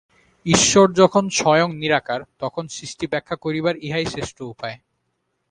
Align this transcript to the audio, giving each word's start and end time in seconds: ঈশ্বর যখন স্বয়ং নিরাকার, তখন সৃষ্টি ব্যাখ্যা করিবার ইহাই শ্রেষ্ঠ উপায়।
ঈশ্বর 0.45 0.87
যখন 0.91 1.23
স্বয়ং 1.29 1.69
নিরাকার, 1.75 2.21
তখন 2.39 2.63
সৃষ্টি 2.67 3.05
ব্যাখ্যা 3.07 3.35
করিবার 3.35 3.75
ইহাই 3.77 4.05
শ্রেষ্ঠ 4.05 4.37
উপায়। 4.43 4.77